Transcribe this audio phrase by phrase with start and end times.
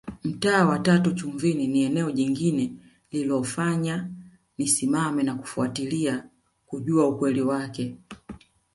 [0.23, 2.73] Mtaa wa tatu Chumvini ni eneo jingine
[3.11, 4.11] lililofanya
[4.57, 6.29] nisimame na kufatilia
[6.65, 7.97] kujua ukweli wake